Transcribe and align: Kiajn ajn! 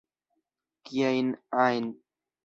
Kiajn 0.85 1.29
ajn! 1.65 1.85